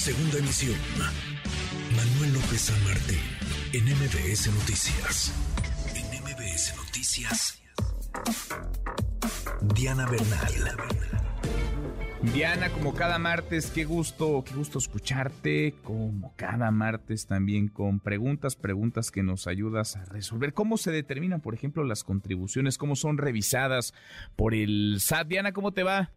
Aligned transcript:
Segunda 0.00 0.38
emisión. 0.38 0.78
Manuel 1.94 2.32
López 2.32 2.62
San 2.62 2.84
Martín, 2.84 3.18
en 3.74 3.84
MBS 3.84 4.46
Noticias. 4.46 5.30
En 5.94 6.22
MBS 6.22 6.74
Noticias. 6.74 7.62
Diana 9.74 10.06
Bernal. 10.06 10.54
Diana, 12.32 12.70
como 12.70 12.94
cada 12.94 13.18
martes, 13.18 13.70
qué 13.70 13.84
gusto, 13.84 14.42
qué 14.42 14.54
gusto 14.54 14.78
escucharte, 14.78 15.74
como 15.84 16.34
cada 16.34 16.70
martes 16.70 17.26
también 17.26 17.68
con 17.68 18.00
preguntas, 18.00 18.56
preguntas 18.56 19.10
que 19.10 19.22
nos 19.22 19.46
ayudas 19.46 19.96
a 19.96 20.06
resolver. 20.06 20.54
¿Cómo 20.54 20.78
se 20.78 20.92
determinan, 20.92 21.42
por 21.42 21.52
ejemplo, 21.52 21.84
las 21.84 22.04
contribuciones? 22.04 22.78
¿Cómo 22.78 22.96
son 22.96 23.18
revisadas 23.18 23.92
por 24.34 24.54
el 24.54 24.96
SAT? 24.98 25.26
Diana, 25.26 25.52
¿cómo 25.52 25.72
te 25.72 25.82
va? 25.82 26.10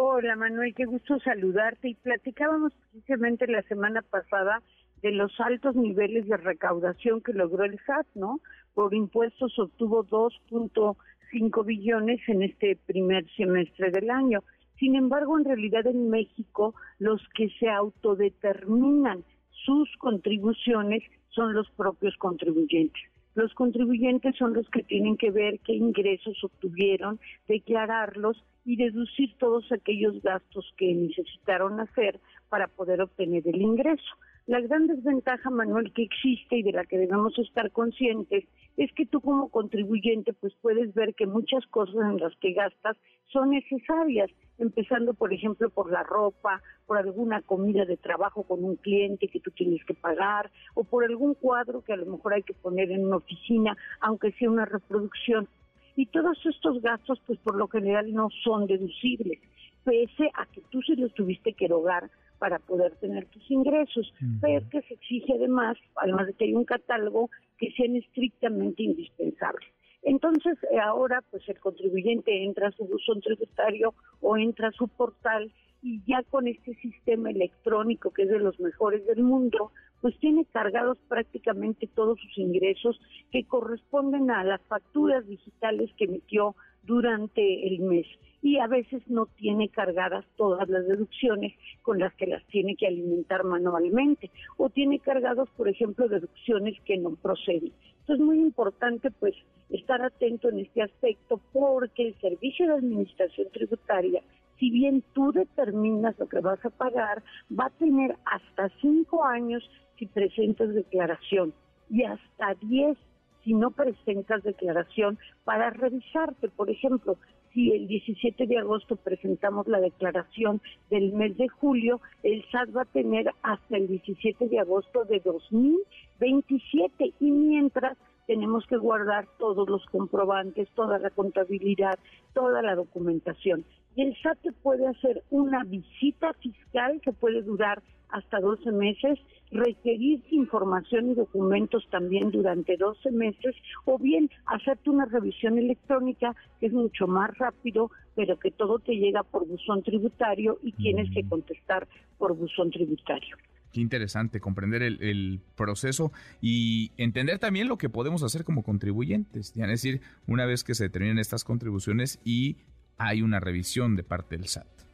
Hola 0.00 0.36
Manuel, 0.36 0.76
qué 0.76 0.84
gusto 0.84 1.18
saludarte. 1.18 1.88
Y 1.88 1.94
platicábamos 1.96 2.72
precisamente 2.92 3.48
la 3.48 3.62
semana 3.62 4.00
pasada 4.00 4.62
de 5.02 5.10
los 5.10 5.32
altos 5.40 5.74
niveles 5.74 6.28
de 6.28 6.36
recaudación 6.36 7.20
que 7.20 7.32
logró 7.32 7.64
el 7.64 7.80
SAT, 7.84 8.06
¿no? 8.14 8.38
Por 8.74 8.94
impuestos 8.94 9.58
obtuvo 9.58 10.04
2.5 10.04 11.66
billones 11.66 12.20
en 12.28 12.42
este 12.44 12.78
primer 12.86 13.28
semestre 13.34 13.90
del 13.90 14.08
año. 14.10 14.44
Sin 14.78 14.94
embargo, 14.94 15.36
en 15.36 15.46
realidad 15.46 15.84
en 15.88 16.08
México 16.10 16.76
los 17.00 17.20
que 17.34 17.48
se 17.58 17.68
autodeterminan 17.68 19.24
sus 19.50 19.90
contribuciones 19.96 21.02
son 21.30 21.54
los 21.54 21.68
propios 21.72 22.16
contribuyentes. 22.18 23.02
Los 23.38 23.54
contribuyentes 23.54 24.34
son 24.34 24.52
los 24.52 24.68
que 24.68 24.82
tienen 24.82 25.16
que 25.16 25.30
ver 25.30 25.60
qué 25.60 25.72
ingresos 25.72 26.42
obtuvieron, 26.42 27.20
declararlos 27.46 28.36
y 28.64 28.74
deducir 28.74 29.32
todos 29.38 29.70
aquellos 29.70 30.20
gastos 30.22 30.74
que 30.76 30.92
necesitaron 30.92 31.78
hacer 31.78 32.18
para 32.48 32.66
poder 32.66 33.00
obtener 33.00 33.46
el 33.46 33.62
ingreso. 33.62 34.12
La 34.48 34.60
gran 34.60 34.88
desventaja, 34.88 35.50
Manuel, 35.50 35.92
que 35.92 36.02
existe 36.02 36.56
y 36.56 36.64
de 36.64 36.72
la 36.72 36.84
que 36.84 36.98
debemos 36.98 37.38
estar 37.38 37.70
conscientes 37.70 38.42
es 38.76 38.92
que 38.94 39.06
tú 39.06 39.20
como 39.20 39.50
contribuyente 39.50 40.32
pues 40.32 40.52
puedes 40.60 40.92
ver 40.94 41.14
que 41.14 41.28
muchas 41.28 41.64
cosas 41.68 41.94
en 42.10 42.16
las 42.16 42.34
que 42.38 42.54
gastas 42.54 42.96
son 43.26 43.50
necesarias, 43.50 44.32
empezando 44.58 45.14
por 45.14 45.32
ejemplo 45.32 45.70
por 45.70 45.90
la 45.90 46.02
ropa, 46.02 46.62
por 46.86 46.98
alguna 46.98 47.42
comida 47.42 47.84
de 47.84 47.96
trabajo 47.96 48.42
con 48.42 48.64
un 48.64 48.76
cliente 48.76 49.28
que 49.28 49.40
tú 49.40 49.50
tienes 49.50 49.84
que 49.84 49.94
pagar 49.94 50.50
o 50.74 50.84
por 50.84 51.04
algún 51.04 51.34
cuadro 51.34 51.82
que 51.82 51.92
a 51.92 51.96
lo 51.96 52.06
mejor 52.06 52.34
hay 52.34 52.42
que 52.42 52.54
poner 52.54 52.90
en 52.90 53.06
una 53.06 53.16
oficina, 53.16 53.76
aunque 54.00 54.32
sea 54.32 54.50
una 54.50 54.64
reproducción. 54.64 55.48
Y 55.96 56.06
todos 56.06 56.38
estos 56.46 56.80
gastos 56.80 57.20
pues 57.26 57.38
por 57.40 57.56
lo 57.56 57.68
general 57.68 58.12
no 58.12 58.28
son 58.44 58.66
deducibles, 58.66 59.40
pese 59.84 60.30
a 60.34 60.46
que 60.46 60.60
tú 60.70 60.82
se 60.82 60.94
los 60.96 61.12
tuviste 61.14 61.54
que 61.54 61.64
erogar 61.64 62.10
para 62.38 62.58
poder 62.58 62.94
tener 62.96 63.26
tus 63.26 63.50
ingresos, 63.50 64.12
pero 64.40 64.68
que 64.68 64.82
se 64.82 64.94
exige 64.94 65.34
además, 65.34 65.76
además 65.96 66.28
de 66.28 66.34
que 66.34 66.44
hay 66.44 66.54
un 66.54 66.64
catálogo, 66.64 67.30
que 67.58 67.72
sean 67.72 67.96
estrictamente 67.96 68.84
indispensables. 68.84 69.68
Entonces, 70.02 70.58
eh, 70.70 70.78
ahora, 70.78 71.22
pues 71.30 71.48
el 71.48 71.58
contribuyente 71.58 72.44
entra 72.44 72.68
a 72.68 72.72
su 72.72 72.84
buzón 72.86 73.20
tributario 73.20 73.94
o 74.20 74.36
entra 74.36 74.68
a 74.68 74.72
su 74.72 74.88
portal 74.88 75.52
y 75.82 76.00
ya 76.06 76.22
con 76.24 76.48
este 76.48 76.74
sistema 76.74 77.30
electrónico 77.30 78.10
que 78.10 78.22
es 78.22 78.28
de 78.28 78.38
los 78.38 78.58
mejores 78.58 79.06
del 79.06 79.22
mundo, 79.22 79.72
pues 80.00 80.18
tiene 80.18 80.44
cargados 80.44 80.98
prácticamente 81.08 81.88
todos 81.94 82.18
sus 82.20 82.38
ingresos 82.38 83.00
que 83.30 83.44
corresponden 83.44 84.30
a 84.30 84.44
las 84.44 84.60
facturas 84.62 85.26
digitales 85.26 85.90
que 85.96 86.04
emitió 86.04 86.54
durante 86.84 87.66
el 87.66 87.80
mes 87.80 88.06
y 88.42 88.58
a 88.58 88.66
veces 88.66 89.02
no 89.08 89.26
tiene 89.26 89.68
cargadas 89.68 90.24
todas 90.36 90.68
las 90.68 90.86
deducciones 90.86 91.54
con 91.82 91.98
las 91.98 92.14
que 92.14 92.26
las 92.26 92.44
tiene 92.46 92.76
que 92.76 92.86
alimentar 92.86 93.44
manualmente 93.44 94.30
o 94.56 94.70
tiene 94.70 95.00
cargados, 95.00 95.48
por 95.56 95.68
ejemplo, 95.68 96.08
deducciones 96.08 96.80
que 96.82 96.96
no 96.98 97.16
proceden. 97.16 97.72
Entonces 98.00 98.20
es 98.20 98.20
muy 98.20 98.38
importante 98.38 99.10
pues 99.10 99.34
estar 99.70 100.00
atento 100.02 100.48
en 100.48 100.60
este 100.60 100.82
aspecto 100.82 101.40
porque 101.52 102.08
el 102.08 102.20
servicio 102.20 102.66
de 102.66 102.74
administración 102.74 103.48
tributaria, 103.52 104.22
si 104.58 104.70
bien 104.70 105.02
tú 105.12 105.32
determinas 105.32 106.18
lo 106.18 106.28
que 106.28 106.40
vas 106.40 106.64
a 106.64 106.70
pagar, 106.70 107.22
va 107.58 107.66
a 107.66 107.70
tener 107.70 108.16
hasta 108.24 108.70
cinco 108.80 109.24
años 109.24 109.68
si 109.98 110.06
presentas 110.06 110.72
declaración 110.74 111.52
y 111.90 112.04
hasta 112.04 112.54
diez 112.62 112.96
si 113.44 113.54
no 113.54 113.70
presentas 113.70 114.42
declaración 114.42 115.18
para 115.44 115.70
revisarte. 115.70 116.48
Por 116.48 116.70
ejemplo, 116.70 117.16
si 117.58 117.72
el 117.72 117.88
17 117.88 118.46
de 118.46 118.56
agosto 118.56 118.94
presentamos 118.94 119.66
la 119.66 119.80
declaración 119.80 120.60
del 120.90 121.12
mes 121.12 121.36
de 121.36 121.48
julio, 121.48 122.00
el 122.22 122.44
SAT 122.52 122.68
va 122.76 122.82
a 122.82 122.84
tener 122.84 123.32
hasta 123.42 123.76
el 123.76 123.88
17 123.88 124.46
de 124.46 124.60
agosto 124.60 125.04
de 125.06 125.18
2027 125.18 127.14
y 127.18 127.30
mientras 127.32 127.98
tenemos 128.28 128.64
que 128.68 128.76
guardar 128.76 129.26
todos 129.40 129.68
los 129.68 129.84
comprobantes, 129.86 130.68
toda 130.76 131.00
la 131.00 131.10
contabilidad, 131.10 131.98
toda 132.32 132.62
la 132.62 132.76
documentación. 132.76 133.64
Y 133.96 134.02
el 134.02 134.16
SAT 134.22 134.38
puede 134.62 134.86
hacer 134.86 135.24
una 135.30 135.64
visita 135.64 136.34
fiscal 136.34 137.00
que 137.00 137.10
puede 137.10 137.42
durar 137.42 137.82
hasta 138.10 138.40
12 138.40 138.72
meses, 138.72 139.18
requerir 139.50 140.22
información 140.30 141.10
y 141.10 141.14
documentos 141.14 141.86
también 141.90 142.30
durante 142.30 142.76
12 142.76 143.10
meses, 143.10 143.54
o 143.84 143.98
bien 143.98 144.30
hacerte 144.46 144.90
una 144.90 145.06
revisión 145.06 145.58
electrónica 145.58 146.34
que 146.60 146.66
es 146.66 146.72
mucho 146.72 147.06
más 147.06 147.36
rápido, 147.38 147.90
pero 148.14 148.38
que 148.38 148.50
todo 148.50 148.78
te 148.78 148.92
llega 148.96 149.22
por 149.22 149.46
buzón 149.46 149.82
tributario 149.82 150.58
y 150.62 150.72
tienes 150.72 151.10
que 151.12 151.24
contestar 151.28 151.86
por 152.18 152.36
buzón 152.36 152.70
tributario. 152.70 153.36
Qué 153.72 153.80
interesante 153.80 154.40
comprender 154.40 154.82
el, 154.82 155.40
proceso 155.54 156.10
y 156.40 156.90
entender 156.96 157.38
también 157.38 157.68
lo 157.68 157.76
que 157.76 157.90
podemos 157.90 158.22
hacer 158.22 158.44
como 158.44 158.62
contribuyentes. 158.62 159.52
Es 159.54 159.68
decir, 159.68 160.00
una 160.26 160.46
vez 160.46 160.64
que 160.64 160.74
se 160.74 160.84
determinen 160.84 161.18
estas 161.18 161.44
contribuciones 161.44 162.18
y 162.24 162.56
hay 162.96 163.22
una 163.22 163.40
revisión 163.40 163.94
de 163.94 164.04
parte 164.04 164.36
del 164.36 164.46
SAT. 164.46 164.87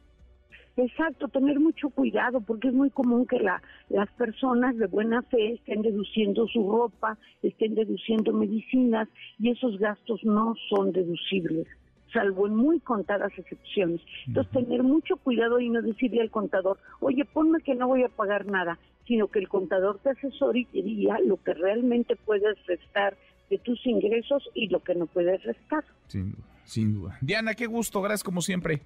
Exacto, 0.77 1.29
tener 1.29 1.59
mucho 1.59 1.89
cuidado 1.89 2.41
porque 2.41 2.67
es 2.67 2.73
muy 2.73 2.89
común 2.89 3.25
que 3.25 3.39
la, 3.39 3.61
las 3.89 4.09
personas 4.11 4.75
de 4.77 4.87
buena 4.87 5.21
fe 5.21 5.53
estén 5.53 5.81
deduciendo 5.81 6.47
su 6.47 6.69
ropa, 6.69 7.17
estén 7.43 7.75
deduciendo 7.75 8.33
medicinas 8.33 9.07
y 9.39 9.51
esos 9.51 9.79
gastos 9.79 10.21
no 10.25 10.53
son 10.69 10.91
deducibles, 10.91 11.67
salvo 12.11 12.47
en 12.47 12.57
muy 12.57 12.81
contadas 12.81 13.31
excepciones. 13.37 14.01
Entonces, 14.27 14.51
tener 14.51 14.83
mucho 14.83 15.15
cuidado 15.15 15.61
y 15.61 15.69
no 15.69 15.81
decirle 15.81 16.21
al 16.21 16.29
contador, 16.29 16.77
oye, 16.99 17.23
ponme 17.23 17.61
que 17.61 17.75
no 17.75 17.87
voy 17.87 18.03
a 18.03 18.09
pagar 18.09 18.45
nada, 18.45 18.77
sino 19.07 19.27
que 19.29 19.39
el 19.39 19.47
contador 19.47 19.99
te 19.99 20.09
asesore 20.09 20.59
y 20.59 20.65
te 20.65 20.81
diga 20.81 21.19
lo 21.19 21.41
que 21.41 21.53
realmente 21.53 22.17
puedes 22.17 22.57
restar 22.65 23.15
de 23.49 23.59
tus 23.59 23.85
ingresos 23.85 24.49
y 24.53 24.67
lo 24.67 24.81
que 24.81 24.95
no 24.95 25.05
puedes 25.05 25.41
restar. 25.43 25.85
Sin 26.07 26.31
duda, 26.31 26.43
sin 26.65 26.93
duda. 26.93 27.17
Diana, 27.21 27.53
qué 27.53 27.65
gusto, 27.65 28.01
gracias 28.01 28.23
como 28.23 28.41
siempre. 28.41 28.81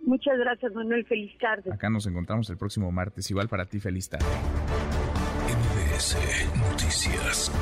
Muchas 0.00 0.38
gracias, 0.38 0.72
Manuel. 0.74 1.04
Feliz 1.06 1.36
tarde. 1.38 1.70
Acá 1.72 1.90
nos 1.90 2.06
encontramos 2.06 2.48
el 2.50 2.56
próximo 2.56 2.90
martes. 2.92 3.30
Igual 3.30 3.48
para 3.48 3.66
ti, 3.66 3.80
feliz 3.80 4.08
tarde. 4.08 4.26
MBS 5.48 6.16
Noticias. 6.58 7.52